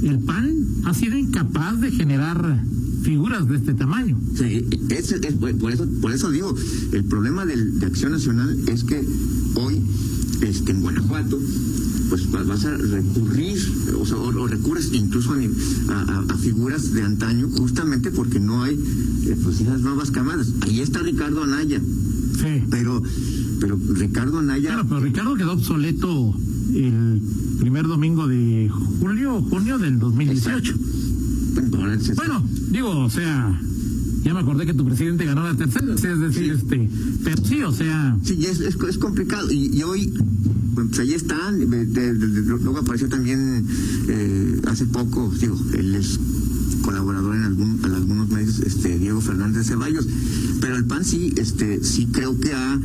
el 0.02 0.19
PAN 0.20 0.52
ha 0.84 0.94
sido 0.94 1.16
incapaz 1.16 1.81
de 1.81 1.90
generar 1.93 2.62
figuras 3.02 3.49
de 3.49 3.56
este 3.56 3.75
tamaño. 3.75 4.16
Sí, 4.37 4.64
es, 4.90 5.12
es- 5.12 5.34
por, 5.34 5.72
eso, 5.72 5.87
por 6.00 6.12
eso 6.12 6.31
digo, 6.31 6.54
el 6.93 7.04
problema 7.04 7.44
del- 7.46 7.78
de 7.81 7.87
Acción 7.87 8.12
Nacional 8.12 8.56
es 8.69 8.84
que 8.84 9.04
hoy 9.56 9.81
este, 10.43 10.72
en 10.72 10.81
Guanajuato 10.82 11.38
pues 12.08 12.26
va- 12.34 12.43
vas 12.43 12.64
a 12.64 12.76
recurrir, 12.76 13.58
o, 13.99 14.04
sea, 14.04 14.16
o, 14.19 14.28
o 14.43 14.46
recurres 14.46 14.90
incluso 14.93 15.32
a- 15.32 15.93
a- 15.93 16.25
a 16.28 16.37
figuras 16.37 16.93
de 16.93 17.02
antaño, 17.02 17.49
justamente 17.56 18.10
porque 18.10 18.38
no 18.40 18.62
hay 18.62 18.75
eh, 19.26 19.37
pues 19.43 19.60
esas 19.60 19.81
nuevas 19.81 20.10
camadas. 20.10 20.49
Ahí 20.62 20.81
está 20.81 20.99
Ricardo 21.00 21.43
Anaya, 21.44 21.81
Sí. 22.40 22.62
pero, 22.70 23.02
pero 23.62 23.79
Ricardo 23.94 24.38
Anaya... 24.41 24.70
Claro, 24.70 24.87
pero 24.88 25.00
Ricardo 25.00 25.35
quedó 25.37 25.53
obsoleto 25.53 26.35
el 26.75 27.21
primer 27.61 27.87
domingo 27.87 28.26
de 28.26 28.69
julio 28.99 29.37
o 29.37 29.42
junio 29.42 29.78
del 29.78 29.99
2018. 30.00 30.75
bueno, 32.16 32.42
digo, 32.71 32.90
o 33.04 33.09
sea, 33.11 33.61
ya 34.25 34.35
me 34.35 34.40
acordé 34.40 34.66
que 34.66 34.75
tu 34.75 34.85
presidente 34.85 35.25
ganó 35.25 35.45
la 35.45 35.54
tercera, 35.54 35.95
es 35.95 36.02
decir, 36.21 36.52
este, 36.52 36.88
pero 37.25 37.37
sí, 37.45 37.62
o 37.62 37.73
sea, 37.73 38.16
Sí, 38.25 38.45
es, 38.47 38.61
es, 38.61 38.76
es 38.88 38.99
complicado. 38.99 39.50
Y, 39.52 39.76
y 39.76 39.83
hoy, 39.85 40.12
bueno, 40.75 40.90
pues 40.90 41.00
ahí 41.00 41.12
están. 41.14 41.59
de- 41.71 41.87
de- 41.87 42.14
de- 42.14 42.42
luego 42.42 42.78
apareció 42.78 43.09
también 43.09 43.64
eh, 44.09 44.61
hace 44.66 44.87
poco, 44.87 45.33
digo, 45.40 45.57
él 45.75 45.95
es 45.95 46.19
colaborador 46.83 47.37
en, 47.37 47.43
algún, 47.45 47.81
en 47.85 47.93
algunos 47.93 48.29
medios, 48.29 48.59
este 48.61 48.99
Diego 48.99 49.21
Fernández 49.21 49.67
Ceballos. 49.69 50.07
Pero 50.61 50.77
el 50.77 50.85
PAN 50.85 51.05
sí, 51.05 51.33
este, 51.37 51.83
sí 51.83 52.07
creo 52.12 52.39
que 52.39 52.53
ha, 52.53 52.79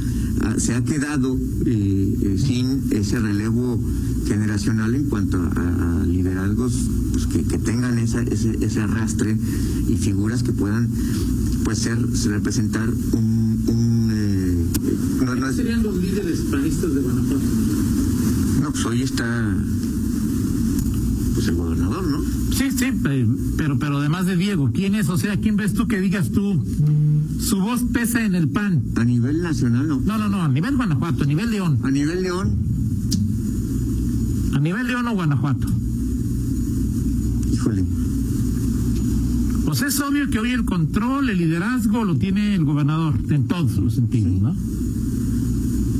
ha- 0.44 0.60
se 0.60 0.74
ha 0.76 0.84
quedado 0.84 1.38
eh, 1.66 2.18
eh, 2.22 2.38
sin 2.44 2.84
ese 2.92 3.20
relevo 3.20 3.80
generacional 4.28 4.94
en 4.96 5.06
cuanto 5.06 5.38
a, 5.38 6.02
a 6.02 6.06
liderazgos 6.06 6.74
pues, 7.14 7.28
que, 7.28 7.44
que 7.44 7.58
tengan 7.60 7.98
esa, 8.00 8.22
ese, 8.24 8.58
ese 8.62 8.82
arrastre 8.82 9.38
y 9.88 9.96
figuras 9.98 10.44
que 10.44 10.52
puedan 10.54 10.90
pues 11.64 11.80
ser 11.80 11.98
representar 12.26 12.90
un, 13.14 13.64
un 13.68 14.12
eh, 14.14 15.26
no, 15.26 15.36
no 15.36 15.50
es- 15.50 15.56
serían 15.56 15.84
los 15.84 15.96
líderes 15.98 16.40
panistas 16.52 16.94
de 16.94 17.02
Guanajuato? 17.02 17.40
no, 18.62 18.72
pues 18.72 18.86
hoy 18.86 19.02
está 19.04 19.56
pues 21.36 21.48
el 21.48 21.56
gobernador, 21.56 22.04
¿no? 22.08 22.37
Sí, 22.58 22.72
sí, 22.72 22.86
pe- 22.92 23.28
pero, 23.58 23.78
pero 23.78 23.98
además 24.00 24.26
de 24.26 24.36
Diego, 24.36 24.72
¿quién 24.74 24.96
es? 24.96 25.10
O 25.10 25.18
sea, 25.18 25.38
¿quién 25.38 25.56
ves 25.58 25.74
tú 25.74 25.88
que 25.88 26.00
digas 26.00 26.32
tú, 26.32 26.64
su 27.40 27.60
voz 27.60 27.84
pesa 27.94 28.26
en 28.26 28.34
el 28.36 28.48
PAN? 28.50 28.82
A 28.96 29.04
nivel 29.04 29.42
nacional, 29.44 29.88
no. 29.88 30.00
No, 30.00 30.18
no, 30.18 30.28
no, 30.28 30.42
a 30.42 30.48
nivel 30.48 30.76
Guanajuato, 30.76 31.24
a 31.24 31.28
nivel 31.28 31.52
León, 31.52 31.80
A 31.84 31.92
nivel 31.92 32.24
León, 32.24 32.56
a 34.56 34.60
nivel 34.60 34.88
León 34.88 35.08
o 35.08 35.14
Guanajuato. 35.14 35.68
híjole, 37.54 37.84
Pues 39.66 39.82
es 39.84 40.00
obvio 40.00 40.30
que 40.30 40.40
hoy 40.40 40.52
el 40.52 40.66
control, 40.66 41.30
el 41.30 41.38
liderazgo 41.38 42.06
lo 42.06 42.16
tiene 42.16 42.56
el 42.56 42.66
gobernador, 42.66 43.16
en 43.30 43.48
todos 43.48 43.76
los 43.78 43.94
sentidos, 43.96 44.42
¿no? 44.42 44.56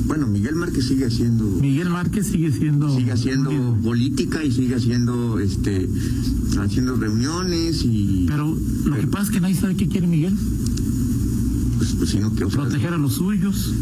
bueno, 0.08 0.26
Miguel 0.26 0.56
Márquez 0.56 0.88
sigue 0.88 1.06
haciendo 1.06 1.44
Miguel 1.62 1.90
Márquez 1.90 2.28
sigue 2.28 2.50
siendo... 2.54 2.96
sigue 2.96 3.12
haciendo 3.12 3.78
política 3.84 4.42
y 4.44 4.52
sigue 4.54 4.76
haciendo 4.76 5.38
este 5.40 5.88
haciendo 6.62 6.96
reuniones 6.96 7.84
y 7.84 8.26
Pero 8.28 8.56
lo 8.86 8.96
que 8.96 9.08
pasa 9.08 9.24
es 9.26 9.30
que 9.32 9.40
nadie 9.42 9.56
sabe 9.56 9.76
qué 9.76 9.88
quiere 9.88 10.08
Miguel. 10.08 10.34
pues, 11.78 11.92
pues 11.98 12.10
sino 12.10 12.34
que 12.34 12.46
o 12.46 12.50
sea, 12.52 12.62
proteger 12.64 12.94
a 12.94 12.98
los 12.98 13.14
suyos. 13.16 13.74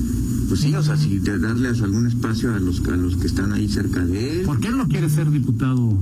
pues 0.49 0.59
sí, 0.61 0.73
o 0.75 0.83
sea, 0.83 0.97
si 0.97 1.19
de 1.19 1.39
darles 1.39 1.81
algún 1.81 2.07
espacio 2.07 2.53
a 2.53 2.59
los 2.59 2.81
a 2.87 2.95
los 2.97 3.15
que 3.17 3.27
están 3.27 3.51
ahí 3.53 3.67
cerca 3.69 4.03
de 4.05 4.39
él. 4.41 4.45
¿Por 4.45 4.59
qué 4.59 4.67
él 4.69 4.77
no 4.77 4.87
quiere 4.87 5.09
ser 5.09 5.29
diputado 5.31 5.97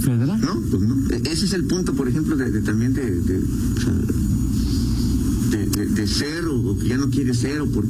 federal? 0.00 0.40
No, 0.40 0.60
pues 0.70 0.82
no. 0.82 0.96
E- 1.10 1.22
Ese 1.30 1.44
es 1.46 1.52
el 1.52 1.64
punto, 1.64 1.92
por 1.94 2.08
ejemplo, 2.08 2.36
de, 2.36 2.50
de 2.50 2.60
también 2.62 2.92
de, 2.94 3.10
de, 3.20 3.38
o 3.38 3.80
sea, 3.80 3.92
de, 5.50 6.06
ser 6.06 6.44
o, 6.46 6.56
o 6.70 6.78
que 6.78 6.88
ya 6.88 6.96
no 6.96 7.08
quiere 7.10 7.34
ser 7.34 7.60
o 7.60 7.66
por, 7.70 7.84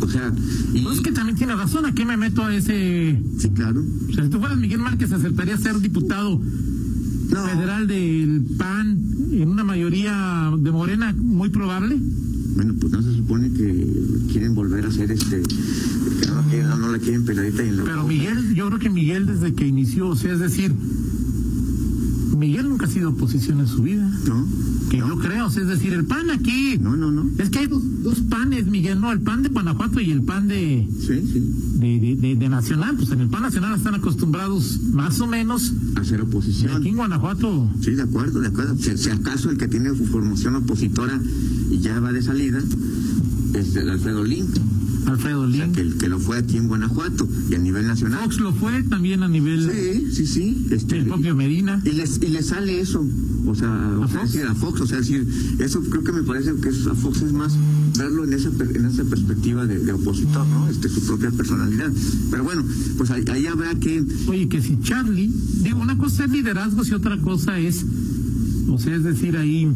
o 0.00 0.08
sea, 0.08 0.32
y, 0.74 0.80
Pues 0.82 0.96
es 0.98 1.02
que 1.02 1.12
también 1.12 1.36
tiene 1.36 1.54
razón, 1.56 1.84
¿a 1.86 1.92
qué 1.94 2.04
me 2.04 2.16
meto 2.16 2.44
a 2.44 2.54
ese...? 2.54 3.20
sí, 3.38 3.48
claro. 3.50 3.82
O 4.10 4.12
sea, 4.14 4.24
si 4.24 4.30
tú 4.30 4.38
fueras 4.38 4.58
Miguel 4.58 4.78
Márquez, 4.80 5.12
¿aceptaría 5.12 5.56
ser 5.56 5.78
diputado 5.80 6.40
No, 7.30 7.44
federal 7.46 7.86
del 7.86 8.44
PAN 8.58 8.98
en 9.32 9.48
una 9.48 9.64
mayoría 9.64 10.52
de 10.58 10.70
Morena 10.70 11.14
muy 11.16 11.48
probable? 11.48 11.98
bueno, 12.54 12.74
pues 12.80 12.92
no 12.92 13.02
se 13.02 13.14
supone 13.14 13.50
que 13.52 13.86
quieren 14.30 14.54
volver 14.54 14.84
a 14.84 14.88
hacer 14.88 15.10
este, 15.12 15.40
que 16.50 16.62
no, 16.62 16.68
no, 16.68 16.76
no 16.76 16.92
la 16.92 16.98
quieren 16.98 17.24
peladita 17.24 17.62
y 17.62 17.68
en 17.68 17.76
la 17.78 17.84
Pero. 17.84 18.04
Miguel, 18.04 18.54
yo 18.54 18.66
creo 18.66 18.78
que 18.78 18.90
Miguel 18.90 19.26
desde 19.26 19.54
que 19.54 19.66
inició, 19.66 20.08
o 20.08 20.16
sea, 20.16 20.32
es 20.32 20.40
decir, 20.40 20.74
Miguel 22.40 22.68
nunca 22.68 22.86
ha 22.86 22.88
sido 22.88 23.10
oposición 23.10 23.60
en 23.60 23.66
su 23.68 23.82
vida. 23.82 24.10
No, 24.26 24.46
Que 24.90 24.98
no, 24.98 25.08
yo 25.08 25.18
creo, 25.18 25.46
es 25.48 25.54
decir, 25.66 25.92
el 25.92 26.04
PAN 26.06 26.30
aquí. 26.30 26.78
no, 26.80 26.96
no, 26.96 27.10
no. 27.12 27.28
Es 27.38 27.50
que 27.50 27.60
hay 27.60 27.66
dos, 27.68 27.82
dos 28.02 28.20
panes, 28.22 28.66
Miguel, 28.66 29.00
no, 29.00 29.12
el 29.12 29.20
pan 29.20 29.42
de 29.42 29.50
Guanajuato 29.50 30.00
y 30.00 30.10
el 30.10 30.22
pan 30.22 30.48
de, 30.48 30.88
Sí, 30.98 31.20
sí, 31.32 31.40
de, 31.78 32.00
de, 32.00 32.16
de- 32.16 32.36
de 32.36 32.48
Nacional. 32.48 32.96
Pues 32.96 33.10
en 33.10 33.20
el 33.20 33.28
pan 33.28 33.42
nacional 33.42 33.76
están 33.76 33.94
acostumbrados 33.94 34.80
más 34.92 35.20
o 35.20 35.26
menos. 35.26 35.72
hacer 35.96 36.18
Y 36.20 36.22
oposición. 36.22 36.76
aquí 36.76 36.88
en 36.88 36.96
Guanajuato, 36.96 37.70
Sí, 37.82 37.92
de 37.92 38.02
acuerdo, 38.02 38.40
de 38.40 38.48
acuerdo. 38.48 38.76
Si, 38.78 38.96
si 38.96 39.10
acaso 39.10 39.50
el 39.50 39.58
que 39.58 39.68
tiene 39.68 39.94
su 39.94 40.06
formación 40.06 40.56
opositora 40.56 41.20
y 41.70 41.78
ya 41.78 42.00
va 42.00 42.12
de 42.12 42.22
salida 42.22 42.60
es 43.54 43.76
el 43.76 43.90
Alfredo 43.90 44.24
Lin, 44.24 44.46
Alfredo 45.10 45.42
o 45.42 45.50
sea, 45.50 45.66
Lin. 45.66 45.72
que, 45.98 46.08
lo 46.08 46.18
fue 46.18 46.38
aquí 46.38 46.56
en 46.56 46.68
Guanajuato 46.68 47.28
y 47.50 47.54
a 47.54 47.58
nivel 47.58 47.86
nacional. 47.86 48.20
Fox 48.24 48.38
lo 48.40 48.52
fue 48.52 48.82
también 48.84 49.22
a 49.22 49.28
nivel 49.28 49.70
Sí, 49.70 50.12
sí, 50.12 50.26
sí. 50.26 50.66
Este, 50.70 50.98
el 50.98 51.06
propio 51.06 51.34
Medina. 51.34 51.80
y, 51.84 51.90
les, 51.92 52.18
y 52.22 52.28
le 52.28 52.42
sale 52.42 52.80
eso, 52.80 53.06
o 53.46 53.54
sea, 53.54 53.68
¿A 54.02 54.08
Fox? 54.08 54.32
decir, 54.32 54.46
a 54.48 54.54
Fox, 54.54 54.80
o 54.80 54.86
sea, 54.86 54.98
decir, 54.98 55.26
eso 55.58 55.80
creo 55.82 56.02
que 56.04 56.12
me 56.12 56.22
parece 56.22 56.54
que 56.56 56.68
es- 56.70 56.86
a 56.86 56.94
Fox 56.94 57.22
es 57.22 57.32
más 57.32 57.56
verlo 57.98 58.24
en 58.24 58.32
esa 58.32 58.48
en 58.74 58.86
esa 58.86 59.04
perspectiva 59.04 59.66
de, 59.66 59.78
de 59.80 59.92
opositor, 59.92 60.46
¿no? 60.46 60.68
Este, 60.68 60.88
su 60.88 61.04
propia 61.06 61.30
personalidad. 61.30 61.90
Pero 62.30 62.44
bueno, 62.44 62.64
pues 62.96 63.10
ahí, 63.10 63.24
ahí 63.30 63.46
habrá 63.46 63.74
que, 63.74 64.02
Oye, 64.28 64.48
que 64.48 64.62
si 64.62 64.78
Charlie, 64.80 65.30
digo, 65.62 65.80
una 65.80 65.98
cosa 65.98 66.24
es 66.24 66.30
liderazgo 66.30 66.82
y 66.84 66.92
otra 66.92 67.18
cosa 67.18 67.58
es, 67.58 67.84
o 68.68 68.78
sea, 68.78 68.94
es 68.94 69.02
decir, 69.04 69.36
ahí, 69.36 69.68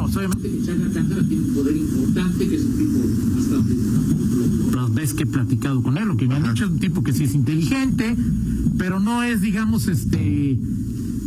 bueno, 0.00 0.16
obviamente 0.16 0.70
Alcántara 0.70 1.22
tiene 1.26 1.44
un 1.44 1.54
poder 1.54 1.76
importante, 1.76 2.48
que 2.48 2.54
es 2.56 2.64
un 2.64 2.76
tipo, 2.76 2.98
hasta 3.38 3.54
donde 3.54 4.76
las 4.76 4.94
veces 4.94 5.14
que 5.14 5.22
he 5.24 5.26
platicado 5.26 5.82
con 5.82 5.98
él, 5.98 6.08
lo 6.08 6.16
que 6.16 6.26
me 6.26 6.34
han 6.36 6.42
dicho 6.42 6.64
es 6.64 6.70
un 6.70 6.78
tipo 6.78 7.02
que 7.02 7.12
sí 7.12 7.24
es 7.24 7.34
inteligente, 7.34 8.16
pero 8.78 9.00
no 9.00 9.22
es, 9.22 9.40
digamos, 9.40 9.88
este, 9.88 10.58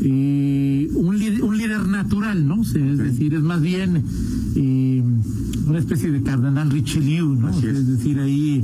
eh, 0.01 0.89
un, 0.93 1.19
líder, 1.19 1.43
un 1.43 1.57
líder 1.57 1.87
natural, 1.87 2.47
¿no? 2.47 2.61
O 2.61 2.63
sea, 2.63 2.85
es 2.85 2.97
decir, 2.97 3.33
es 3.33 3.41
más 3.41 3.61
bien 3.61 4.03
eh, 4.55 5.03
una 5.65 5.79
especie 5.79 6.11
de 6.11 6.21
cardenal 6.23 6.69
Richelieu, 6.71 7.35
¿no? 7.35 7.47
Así 7.47 7.67
es. 7.67 7.77
es 7.77 7.87
decir, 7.87 8.19
ahí 8.19 8.63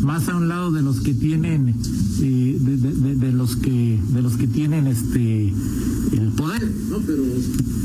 más 0.00 0.28
a 0.28 0.36
un 0.36 0.48
lado 0.48 0.70
de 0.72 0.82
los 0.82 1.00
que 1.00 1.12
tienen 1.14 1.74
eh, 2.20 2.58
de, 2.60 2.76
de- 2.76 2.92
de- 2.94 3.14
de 3.16 3.32
los 3.32 3.56
que 3.56 3.98
de 4.12 4.22
los 4.22 4.36
que 4.36 4.46
tienen 4.46 4.86
este 4.86 5.48
el 5.48 6.28
poder 6.36 6.62
no 6.90 6.98
pero 7.06 7.22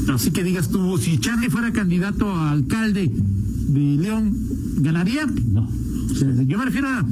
pero 0.05 0.17
sí 0.19 0.31
que 0.31 0.43
digas 0.43 0.69
tú 0.69 0.97
si 0.97 1.17
Charlie 1.17 1.49
fuera 1.49 1.71
candidato 1.73 2.29
a 2.31 2.51
alcalde 2.51 3.11
de 3.67 3.79
León 3.97 4.35
ganaría 4.77 5.25
no. 5.25 5.67
O 6.11 6.15
sea, 6.15 6.29
yo 6.43 6.57
me 6.57 6.65
refiero 6.65 6.87
a 6.87 7.05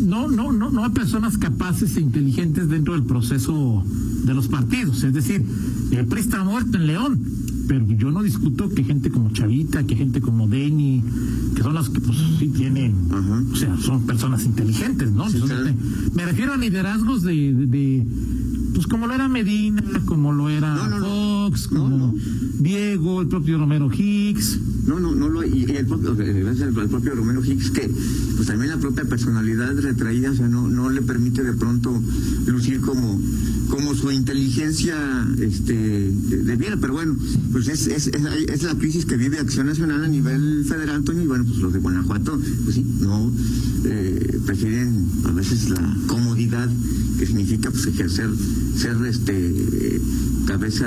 no 0.00 0.28
no 0.28 0.52
no 0.52 0.70
no 0.70 0.84
a 0.84 0.90
personas 0.92 1.38
capaces 1.38 1.96
e 1.96 2.00
inteligentes 2.00 2.68
dentro 2.68 2.94
del 2.94 3.04
proceso 3.04 3.84
de 4.24 4.34
los 4.34 4.48
partidos. 4.48 5.04
Es 5.04 5.14
decir 5.14 5.44
el 5.92 6.06
PRI 6.06 6.20
está 6.20 6.42
muerto 6.44 6.76
en 6.78 6.86
León 6.86 7.20
pero 7.68 7.86
yo 7.86 8.10
no 8.10 8.22
discuto 8.22 8.68
que 8.68 8.84
gente 8.84 9.10
como 9.10 9.30
Chavita, 9.32 9.84
que 9.84 9.96
gente 9.96 10.20
como 10.20 10.48
Denny, 10.48 11.02
que 11.54 11.62
son 11.62 11.74
las 11.74 11.88
que 11.88 12.00
pues 12.00 12.18
sí 12.38 12.48
tienen, 12.48 12.94
Ajá. 13.10 13.42
o 13.52 13.56
sea, 13.56 13.76
son 13.78 14.06
personas 14.06 14.44
inteligentes, 14.44 15.10
¿no? 15.12 15.28
Sí, 15.28 15.40
claro. 15.40 15.70
me 16.14 16.24
refiero 16.24 16.52
a 16.52 16.56
liderazgos 16.56 17.22
de, 17.22 17.54
de, 17.54 17.66
de, 17.66 18.06
pues 18.74 18.86
como 18.86 19.06
lo 19.06 19.14
era 19.14 19.28
Medina, 19.28 19.82
como 20.06 20.32
lo 20.32 20.48
era 20.48 20.74
No, 20.74 20.88
no, 20.88 20.98
no. 20.98 21.06
Fox, 21.48 21.68
como. 21.68 22.14
Diego, 22.58 23.20
el 23.20 23.28
propio 23.28 23.58
Romero 23.58 23.90
Hicks. 23.92 24.58
No, 24.86 24.98
no, 24.98 25.14
no 25.14 25.28
lo 25.28 25.40
hay. 25.40 25.50
Y 25.52 25.76
el 25.76 25.86
propio, 25.86 26.12
eh, 26.20 26.40
gracias 26.42 26.68
al 26.68 26.78
al 26.78 26.88
propio 26.88 27.14
Romero 27.14 27.44
Hicks, 27.44 27.70
que 27.70 27.90
pues 28.36 28.48
también 28.48 28.70
la 28.70 28.78
propia 28.78 29.04
personalidad 29.04 29.76
retraída, 29.78 30.30
o 30.30 30.34
sea, 30.34 30.48
no, 30.48 30.68
no 30.68 30.90
le 30.90 31.02
permite 31.02 31.42
de 31.42 31.52
pronto 31.52 32.02
lucir 32.46 32.80
como, 32.80 33.20
como 33.68 33.94
su 33.94 34.10
inteligencia 34.10 34.96
este, 35.40 35.74
debiera. 35.74 36.76
Pero 36.78 36.94
bueno, 36.94 37.16
pues 37.52 37.68
es, 37.68 37.86
es, 37.86 38.08
es, 38.08 38.22
es 38.48 38.62
la 38.64 38.74
crisis 38.74 39.04
que 39.04 39.16
vive 39.16 39.38
Acción 39.38 39.66
Nacional 39.66 40.04
a 40.04 40.08
nivel 40.08 40.64
federal, 40.64 40.96
Antonio, 40.96 41.22
y 41.22 41.26
bueno, 41.26 41.44
pues 41.44 41.58
los 41.58 41.72
de 41.72 41.78
Guanajuato, 41.78 42.40
pues 42.64 42.74
sí, 42.74 42.84
no 43.00 43.32
eh, 43.84 44.40
prefieren 44.46 45.06
a 45.24 45.32
veces 45.32 45.70
la 45.70 45.96
comodidad 46.06 46.68
que 47.18 47.26
significa 47.26 47.70
pues 47.70 47.86
ejercer, 47.86 48.30
ser 48.76 48.96
este 49.06 49.32
eh, 49.36 50.00
cabeza 50.46 50.86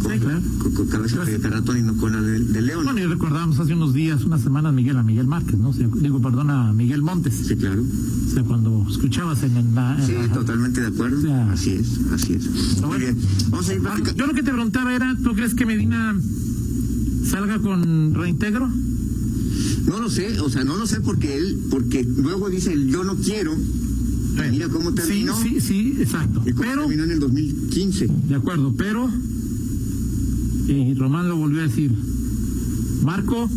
Sí, 0.00 0.18
claro. 0.20 0.40
con- 0.62 0.72
con 0.72 0.86
cabeza 0.88 1.24
de 1.24 1.38
ratón 1.38 1.78
y 1.78 1.82
no 1.82 1.96
con 1.96 2.12
la 2.12 2.20
de, 2.22 2.38
de 2.40 2.62
león. 2.62 2.84
Bueno, 2.84 3.00
y 3.00 3.06
recordábamos 3.06 3.58
hace 3.58 3.74
unos 3.74 3.92
días, 3.94 4.24
unas 4.24 4.40
semanas, 4.42 4.72
Miguel 4.72 4.96
a 4.96 5.02
Miguel 5.02 5.26
Márquez, 5.26 5.58
¿no? 5.58 5.70
O 5.70 5.72
sea, 5.72 5.88
digo, 6.00 6.20
perdón, 6.20 6.50
a 6.50 6.72
Miguel 6.72 7.02
Montes. 7.02 7.34
Sí, 7.46 7.56
claro. 7.56 7.82
O 7.82 8.30
sea, 8.32 8.42
cuando 8.44 8.86
escuchabas 8.88 9.42
en, 9.42 9.56
en 9.56 9.74
la... 9.74 9.96
en 9.98 10.06
Sí, 10.06 10.12
la- 10.12 10.28
totalmente 10.32 10.80
de 10.80 10.86
acuerdo. 10.88 11.34
Así 11.50 11.70
es, 11.70 11.98
así 12.12 12.34
es. 12.34 12.46
Muy 12.80 12.88
bueno. 12.88 12.98
bien. 12.98 13.16
Vamos 13.50 13.68
a 13.68 13.74
ir 13.74 13.80
Ah, 13.80 13.82
platicando. 13.94 14.18
Yo 14.18 14.26
lo 14.26 14.34
que 14.34 14.42
te 14.42 14.52
preguntaba 14.52 14.94
era, 14.94 15.16
¿tú 15.22 15.34
crees 15.34 15.54
que 15.54 15.66
Medina 15.66 16.14
salga 17.24 17.58
con 17.58 18.14
reintegro? 18.14 18.68
No 19.86 20.00
lo 20.00 20.10
sé, 20.10 20.38
o 20.40 20.50
sea, 20.50 20.64
no 20.64 20.76
lo 20.76 20.86
sé 20.86 21.00
porque 21.00 21.36
él, 21.38 21.58
porque 21.70 22.04
luego 22.04 22.50
dice 22.50 22.72
el 22.72 22.88
yo 22.88 23.04
no 23.04 23.16
quiero. 23.16 23.52
Mira 24.50 24.68
cómo 24.68 24.92
terminó. 24.94 25.36
Sí, 25.42 25.56
sí, 25.60 25.60
sí, 25.60 25.96
exacto. 26.00 26.42
Y 26.46 26.52
cómo 26.52 26.62
Pero, 26.62 26.80
terminó 26.82 27.04
en 27.04 27.10
el 27.10 27.18
2015. 27.18 28.06
de 28.28 28.34
acuerdo, 28.36 28.72
pero, 28.76 29.10
y 30.68 30.94
Román 30.94 31.28
lo 31.28 31.36
volvió 31.36 31.60
a 31.60 31.64
decir, 31.64 31.92
Marco, 33.04 33.48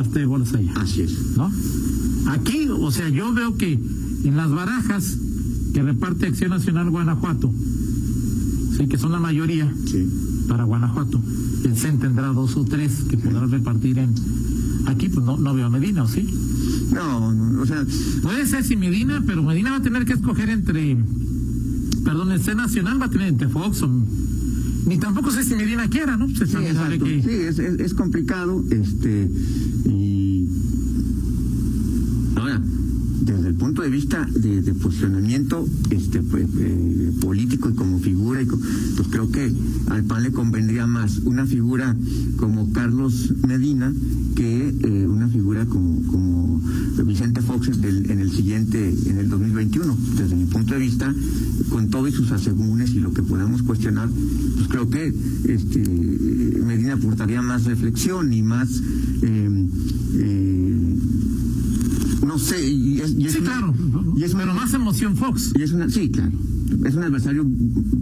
hasta 0.00 0.18
de 0.18 0.26
bolas 0.26 0.54
allá, 0.54 0.72
Así 0.76 1.02
es. 1.02 1.12
¿no? 1.36 1.52
Aquí, 2.28 2.68
o 2.70 2.90
sea, 2.90 3.08
yo 3.08 3.32
veo 3.34 3.56
que 3.56 3.72
en 4.24 4.36
las 4.36 4.50
barajas 4.50 5.18
que 5.74 5.82
reparte 5.82 6.26
Acción 6.26 6.50
Nacional 6.50 6.90
Guanajuato, 6.90 7.52
sí, 8.76 8.86
que 8.86 8.98
son 8.98 9.12
la 9.12 9.20
mayoría 9.20 9.72
Sí. 9.86 10.06
para 10.48 10.64
Guanajuato, 10.64 11.20
el 11.64 11.76
CEN 11.76 11.98
tendrá 11.98 12.28
dos 12.28 12.56
o 12.56 12.64
tres 12.64 13.04
que 13.08 13.16
podrá 13.16 13.46
repartir 13.46 13.98
en... 13.98 14.14
Aquí, 14.86 15.08
pues 15.08 15.24
no, 15.24 15.36
no 15.36 15.54
veo 15.54 15.66
a 15.66 15.70
Medina, 15.70 16.02
¿o 16.02 16.08
sí? 16.08 16.26
No, 16.92 17.32
no, 17.32 17.62
o 17.62 17.66
sea, 17.66 17.84
Puede 18.22 18.46
ser 18.46 18.64
sin 18.64 18.80
Medina, 18.80 19.22
pero 19.26 19.42
Medina 19.42 19.70
va 19.70 19.76
a 19.76 19.82
tener 19.82 20.04
que 20.04 20.12
escoger 20.12 20.48
entre. 20.50 20.96
Perdón, 22.04 22.32
el 22.32 22.40
C 22.40 22.54
Nacional 22.54 23.00
va 23.00 23.06
a 23.06 23.10
tener 23.10 23.28
entre 23.28 23.48
Fox 23.48 23.82
o. 23.82 23.90
Ni 24.86 24.98
tampoco 24.98 25.30
sé 25.30 25.44
si 25.44 25.54
Medina 25.54 25.88
quiera, 25.88 26.16
¿no? 26.16 26.28
Sí, 26.28 26.34
que. 26.98 27.48
Es, 27.48 27.58
es, 27.58 27.80
es 27.80 27.94
complicado. 27.94 28.64
Este, 28.70 29.30
y. 29.86 30.48
Ahora, 32.36 32.60
desde 33.24 33.48
el 33.48 33.54
punto 33.54 33.82
de 33.82 33.90
vista 33.90 34.26
de, 34.34 34.62
de 34.62 34.74
posicionamiento 34.74 35.64
este, 35.90 36.22
pues, 36.22 36.46
eh, 36.58 37.12
político 37.20 37.70
y 37.70 37.74
como 37.74 38.00
figura, 38.00 38.42
y 38.42 38.46
co- 38.46 38.58
pues 38.96 39.08
creo 39.08 39.30
que 39.30 39.52
al 39.90 40.02
PAN 40.04 40.24
le 40.24 40.32
convendría 40.32 40.86
más 40.88 41.18
una 41.18 41.46
figura 41.46 41.96
como 42.36 42.72
Carlos 42.72 43.32
Medina 43.46 43.92
que 44.34 44.68
eh, 44.82 45.06
una 45.06 45.28
figura 45.28 45.66
como, 45.66 46.02
como 46.10 46.51
Vicente 47.04 47.40
Fox 47.40 47.68
en 47.68 47.84
el, 47.84 48.10
en 48.10 48.18
el 48.20 48.30
siguiente, 48.30 48.94
en 49.06 49.18
el 49.18 49.28
2021. 49.28 49.96
Desde 50.16 50.36
mi 50.36 50.44
punto 50.46 50.74
de 50.74 50.80
vista, 50.80 51.14
con 51.70 51.88
todos 51.90 52.12
sus 52.14 52.30
asegúnes 52.32 52.90
y 52.90 53.00
lo 53.00 53.12
que 53.12 53.22
podamos 53.22 53.62
cuestionar, 53.62 54.08
pues 54.56 54.68
creo 54.68 54.88
que 54.90 55.12
este, 55.48 55.78
Medina 56.64 56.94
aportaría 56.94 57.40
más 57.42 57.64
reflexión 57.64 58.32
y 58.32 58.42
más... 58.42 58.68
eh, 59.22 59.66
eh, 60.14 60.96
no 62.26 62.38
sé, 62.38 62.70
y 62.70 63.00
es, 63.00 63.14
y 63.18 63.26
es 63.26 63.32
Sí, 63.32 63.38
una- 63.40 63.50
claro. 63.50 63.74
y 64.16 64.22
es 64.22 64.34
una- 64.34 64.44
pero 64.44 64.54
más 64.54 64.72
emoción 64.74 65.16
Fox. 65.16 65.52
y 65.58 65.62
es 65.62 65.72
una, 65.72 65.88
sí, 65.90 66.08
claro. 66.10 66.32
Es 66.86 66.94
un 66.94 67.02
adversario 67.02 67.44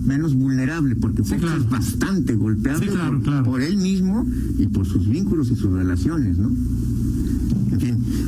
menos 0.06 0.34
vulnerable 0.34 0.94
porque 0.94 1.22
Sí, 1.24 1.30
Fox 1.30 1.40
claro. 1.40 1.60
es 1.62 1.68
bastante 1.70 2.34
golpeable 2.34 2.86
Sí, 2.86 2.92
claro, 2.92 3.14
por, 3.16 3.22
claro. 3.22 3.44
por 3.44 3.60
él 3.62 3.76
mismo 3.78 4.24
y 4.58 4.66
por 4.68 4.86
sus 4.86 5.08
vínculos 5.08 5.50
y 5.50 5.56
sus 5.56 5.72
relaciones, 5.72 6.38
¿no? 6.38 6.50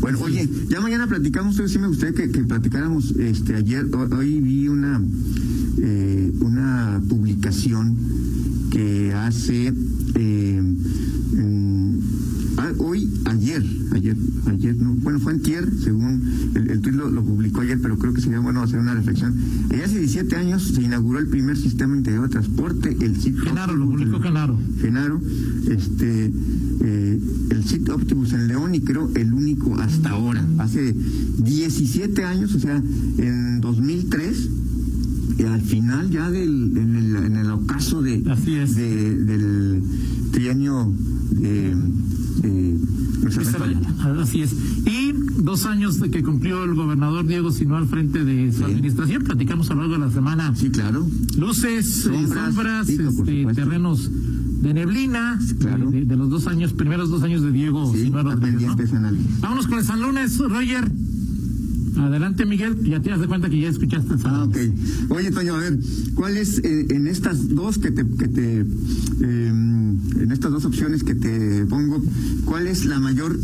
Bueno, 0.03 0.19
oye, 0.21 0.49
ya 0.69 0.81
mañana 0.81 1.07
platicamos, 1.07 1.57
sí 1.67 1.79
me 1.79 1.87
gustaría 1.87 2.15
que, 2.15 2.27
platicáramos, 2.45 3.13
este, 3.13 3.55
ayer, 3.55 3.87
ho- 3.95 4.17
hoy 4.17 4.41
vi 4.41 4.67
una, 4.67 5.01
eh, 5.79 6.33
una 6.41 7.01
publicación 7.09 7.97
que 8.73 9.13
hace, 9.15 9.73
eh, 10.17 10.61
mm, 10.61 11.99
ah, 12.59 12.73
hoy, 12.79 13.09
ayer, 13.27 13.65
ayer, 13.93 14.17
ayer, 14.47 14.77
no, 14.77 14.93
bueno, 14.95 15.21
fue 15.21 15.35
antier, 15.35 15.71
según 15.85 16.21
bueno 18.63 18.65
hacer 18.65 18.81
una 18.81 18.95
reflexión. 18.95 19.35
Hace 19.85 19.99
17 19.99 20.37
años 20.37 20.63
se 20.63 20.83
inauguró 20.83 21.19
el 21.19 21.27
primer 21.29 21.57
sistema 21.57 21.97
integrado 21.97 22.25
de 22.27 22.33
transporte, 22.33 22.97
el 23.01 23.21
SIT 23.21 23.39
Genaro, 23.41 23.77
lo 23.77 23.87
publicó 23.91 24.21
Genaro. 24.21 24.57
Genaro, 24.81 25.21
este, 25.69 26.31
eh, 26.81 27.21
el 27.51 27.65
SIT 27.65 27.89
Optimus 27.91 28.33
en 28.33 28.49
León 28.49 28.75
y 28.75 28.81
creo 28.81 29.11
el 29.15 29.33
único 29.33 29.77
hasta 29.79 30.11
ahora. 30.11 30.45
Hace 30.59 30.95
17 31.39 32.25
años, 32.25 32.55
o 32.55 32.61
sea, 32.61 32.83
en 33.19 33.61
2003, 33.61 34.49
y 35.39 35.43
al 35.45 35.63
final 35.63 36.11
ya 36.11 36.31
del, 36.31 36.77
en, 36.77 36.95
el, 36.97 37.17
en 37.17 37.37
el 37.37 37.51
ocaso 37.51 38.03
de, 38.03 38.23
Así 38.31 38.55
es. 38.55 38.77
de- 38.77 39.17
del 39.25 39.83
trienio 40.31 40.93
de, 41.33 41.75
de. 42.43 42.77
Así 44.21 44.43
es. 44.43 44.53
Y 44.87 45.13
dos 45.39 45.67
años 45.67 45.99
de 46.01 46.11
que 46.11 46.23
cumplió 46.23 46.65
el 46.65 46.75
gobernador 46.75 47.27
Diego 47.27 47.51
Sinó 47.51 47.77
al 47.77 47.87
frente 47.87 48.25
de 48.25 48.53
su 48.53 48.59
Sí. 48.59 48.65
administración. 48.65 49.23
Platicamos 49.25 49.71
a 49.71 49.75
lo 49.75 49.81
largo 49.81 49.95
de 49.95 50.01
la 50.07 50.11
semana. 50.13 50.55
Sí, 50.57 50.71
claro. 50.71 51.07
Luces, 51.39 51.99
eh, 52.07 52.11
Sombras, 52.13 52.55
sombras, 52.55 52.87
sí, 52.87 52.99
este, 53.01 53.55
terrenos 53.55 54.11
de 54.63 54.75
neblina, 54.75 55.39
claro. 55.59 55.91
de, 55.91 56.05
de 56.05 56.17
los 56.17 56.31
dos 56.31 56.47
años, 56.47 56.73
primeros 56.73 57.11
dos 57.11 57.23
años 57.23 57.43
de 57.43 57.51
Diego 57.53 57.93
Sí, 57.93 58.03
está 58.03 58.23
Rodríguez, 58.23 58.63
¿no? 58.63 59.11
Vámonos 59.41 59.67
con 59.67 59.79
el 59.79 59.85
San 59.85 60.01
Lunes, 60.01 60.39
Roger. 60.39 60.91
Adelante, 61.97 62.47
Miguel. 62.47 62.83
Ya 62.85 63.01
te 63.01 63.11
das 63.11 63.21
de 63.21 63.27
cuenta 63.27 63.51
que 63.51 63.61
ya 63.61 63.69
escuchaste 63.69 64.15
el 64.15 64.19
San 64.21 64.35
Ah, 64.35 64.45
ok. 64.45 64.57
Oye, 65.11 65.31
Toño, 65.31 65.55
a 65.55 65.59
ver, 65.59 65.79
¿cuál 66.15 66.37
es 66.37 66.59
eh, 66.65 66.87
en 66.91 67.07
estas 67.07 67.49
dos 67.55 67.79
que 67.79 67.91
te, 67.91 68.07
que 68.07 68.29
te 68.29 68.61
eh, 68.61 68.65
en 69.49 70.29
estas 70.33 70.53
dos 70.53 70.65
opciones 70.65 71.05
que 71.05 71.15
te 71.15 71.65
pongo, 71.67 72.03
cuál 72.45 72.67
es 72.67 72.87
la 72.87 72.99
mayor 72.99 73.39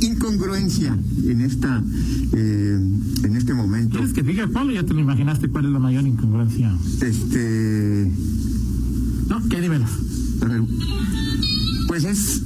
incongruencia 0.00 0.96
en 1.24 1.40
esta 1.40 1.82
eh, 2.32 2.80
en 3.24 3.36
este 3.36 3.54
momento? 3.54 3.98
¿Quieres 3.98 4.14
que 4.14 4.22
diga 4.22 4.46
cuál 4.48 4.68
o 4.68 4.72
ya 4.72 4.84
te 4.84 4.94
lo 4.94 5.00
imaginaste 5.00 5.48
cuál 5.48 5.66
es 5.66 5.72
la 5.72 5.78
mayor 5.78 6.06
incongruencia? 6.06 6.76
Este, 7.00 8.10
No, 9.28 9.48
¿qué 9.48 9.60
ver, 10.46 10.62
pues 11.88 12.04
es 12.04 12.42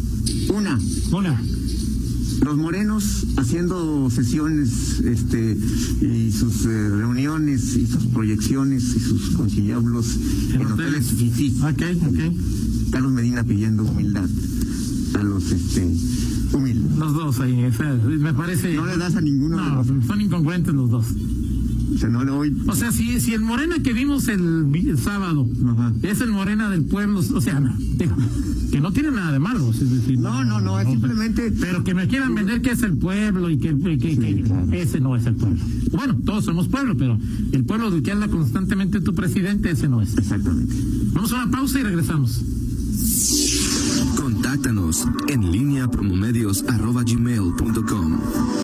una, 0.49 0.79
Una. 1.13 1.41
los 2.45 2.57
morenos 2.57 3.27
haciendo 3.37 4.09
sesiones 4.11 5.01
este 5.01 5.57
y 6.01 6.33
sus 6.33 6.65
eh, 6.65 6.89
reuniones 6.89 7.77
y 7.77 7.87
sus 7.87 8.07
proyecciones 8.07 8.83
y 8.97 9.01
sus 9.01 9.31
conciliábulos 9.31 10.17
en, 10.55 10.67
hoteles 10.67 11.07
fifís. 11.07 11.61
Ok, 11.63 11.83
ok. 12.09 12.91
Carlos 12.91 13.13
Medina 13.13 13.45
pidiendo 13.45 13.85
humildad 13.85 14.29
a 15.15 15.23
los 15.23 15.51
este 15.51 15.89
humildes. 16.55 16.97
Los 16.99 17.15
dos 17.15 17.41
ahí. 17.41 17.61
esa- 17.65 17.95
me 17.95 18.33
parece. 18.35 18.75
No 18.75 18.87
le 18.87 18.97
das 18.97 19.17
a 19.17 19.21
ninguno 19.21 19.57
de 19.57 19.63
No, 19.63 19.75
los 19.77 19.87
son 20.07 20.21
incongruentes 20.21 20.75
los 20.75 20.91
dos. 20.91 21.07
o 21.95 21.99
sea, 21.99 22.09
no 22.09 22.25
le 22.25 22.31
doy 22.31 22.57
O 22.67 22.75
sea, 22.75 22.91
si, 22.91 23.21
si 23.21 23.35
el 23.35 23.41
Morena 23.43 23.77
que 23.83 23.93
vimos 23.93 24.27
el, 24.29 24.67
sábado 24.99 25.47
Ajá. 25.69 25.93
es 26.03 26.21
el 26.21 26.31
Morena 26.31 26.71
del 26.71 26.85
pueblo, 26.85 27.19
o 27.21 27.41
sea, 27.41 27.61
no, 27.61 27.75
que 28.71 28.81
no 28.81 28.93
tiene 28.93 29.11
nada 29.11 29.33
de 29.33 29.39
malo. 29.39 29.71
Es 29.71 29.91
decir, 29.91 30.19
No, 30.19 30.43
no, 30.45 30.61
no, 30.61 30.81
es 30.81 30.89
simplemente- 30.89 31.53
Pero 31.61 31.85
que 31.85 31.95
me 31.95 32.09
quieran 32.09 32.35
vender 32.35 32.63
que 32.63 32.71
es 32.71 32.83
el 32.83 32.97
pueblo 32.97 33.51
y 33.51 33.59
que, 33.59 33.77
que- 33.79 33.99
que- 33.99 34.19
que 34.19 34.43
claro. 34.43 34.73
ese 34.73 35.01
no 35.01 35.15
es 35.17 35.27
el 35.27 35.35
pueblo. 35.35 35.63
Bueno, 35.93 36.17
todos 36.25 36.45
somos 36.47 36.69
pueblo, 36.69 36.97
pero 36.97 37.19
el 37.53 37.65
pueblo 37.65 37.91
del 37.91 38.03
que 38.03 38.13
habla 38.13 38.29
constantemente 38.29 39.01
tu 39.03 39.15
presidente, 39.15 39.71
ese 39.71 39.89
no 39.89 40.01
es. 40.01 40.17
exactamente. 40.17 40.75
Vamos 41.13 41.31
a 41.33 41.43
una 41.45 41.51
pausa 41.51 41.79
y 41.81 41.83
regresamos. 41.83 42.43
Contáctanos 44.53 45.07
en 45.29 45.51
línea 45.51 45.89
promomedios 45.89 46.63